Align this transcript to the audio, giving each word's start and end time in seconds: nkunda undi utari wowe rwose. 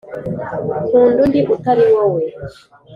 nkunda 0.87 1.19
undi 1.25 1.39
utari 1.55 1.83
wowe 1.93 2.19
rwose. 2.27 2.61